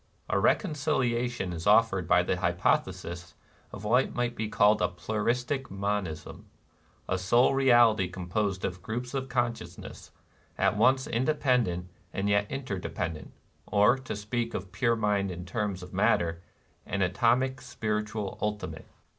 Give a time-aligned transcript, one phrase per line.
[0.29, 3.35] A reconciliation is offered by the hypothesis
[3.71, 6.47] of what might be called a pluristic monism,—
[7.07, 10.09] a sole reality composed of groups of conscious ness,
[10.57, 13.31] at once independent and yet interde pendent,—
[13.67, 16.41] or, to speak of pure mind in terms of matter,
[16.83, 18.87] an atomic spiritual ultimate.